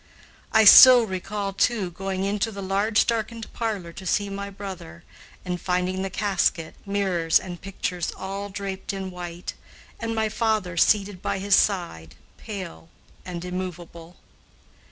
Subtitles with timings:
[0.51, 5.03] I still recall, too, going into the large darkened parlor to see my brother,
[5.45, 9.53] and finding the casket, mirrors, and pictures all draped in white,
[9.99, 12.89] and my father seated by his side, pale
[13.25, 14.15] and immovable.